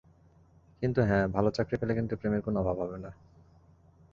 [0.81, 3.11] কিন্তু হ্যাঁ, ভালো চাকরি পেলে কিন্তু প্রেমের কোনো অভাব হবে না।